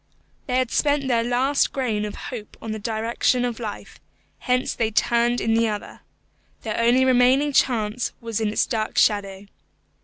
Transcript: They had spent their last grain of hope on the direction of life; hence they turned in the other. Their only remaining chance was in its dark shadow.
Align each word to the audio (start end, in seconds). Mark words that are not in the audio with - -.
They 0.47 0.57
had 0.57 0.71
spent 0.71 1.07
their 1.07 1.23
last 1.23 1.71
grain 1.71 2.05
of 2.05 2.15
hope 2.15 2.57
on 2.59 2.71
the 2.71 2.79
direction 2.79 3.45
of 3.45 3.59
life; 3.59 3.99
hence 4.39 4.73
they 4.73 4.89
turned 4.89 5.39
in 5.39 5.53
the 5.53 5.67
other. 5.67 5.99
Their 6.63 6.79
only 6.79 7.05
remaining 7.05 7.53
chance 7.53 8.11
was 8.19 8.41
in 8.41 8.47
its 8.47 8.65
dark 8.65 8.97
shadow. 8.97 9.45